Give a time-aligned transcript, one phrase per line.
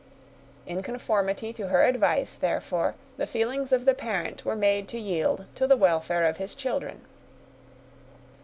[0.65, 5.45] In conformity to her advice, therefore, the feelings of the parent were made to yield
[5.53, 7.01] to the welfare of his children.